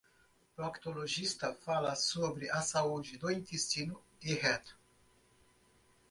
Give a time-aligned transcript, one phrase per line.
[0.55, 4.75] Proctologista fala sobre a saúde do intestino e reto